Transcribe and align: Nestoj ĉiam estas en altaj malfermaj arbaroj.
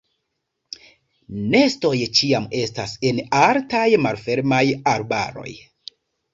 Nestoj 1.51 1.91
ĉiam 2.21 2.49
estas 2.63 2.97
en 3.11 3.21
altaj 3.43 3.87
malfermaj 4.09 4.65
arbaroj. 4.97 5.49